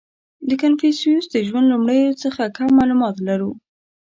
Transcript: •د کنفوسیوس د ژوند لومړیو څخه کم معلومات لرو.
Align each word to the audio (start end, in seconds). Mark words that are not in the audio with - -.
•د 0.47 0.49
کنفوسیوس 0.61 1.25
د 1.29 1.35
ژوند 1.47 1.69
لومړیو 1.71 2.19
څخه 2.23 2.41
کم 2.57 2.69
معلومات 2.79 3.15
لرو. 3.27 3.51